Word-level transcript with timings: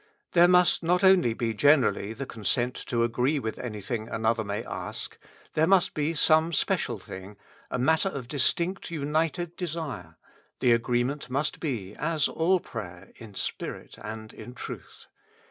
There 0.31 0.47
must 0.47 0.81
not 0.81 1.03
only 1.03 1.35
be 1.35 1.53
generally 1.53 2.11
the 2.13 2.25
consent 2.25 2.73
to 2.87 3.03
agree 3.03 3.37
with 3.37 3.59
anything 3.59 4.09
another 4.09 4.43
may 4.43 4.63
ask: 4.65 5.15
there 5.53 5.67
must 5.67 5.93
be 5.93 6.15
some 6.15 6.51
special 6.53 6.97
thing, 6.97 7.37
matter 7.71 8.09
of 8.09 8.27
distinct 8.27 8.89
united 8.89 9.55
desire; 9.55 10.17
the 10.59 10.71
agreement 10.71 11.29
must 11.29 11.59
be, 11.59 11.93
as 11.99 12.27
all 12.27 12.59
prayer, 12.59 13.11
in 13.17 13.35
spirit 13.35 13.93
and 13.99 14.33
in 14.33 14.55
truth. 14.55 15.05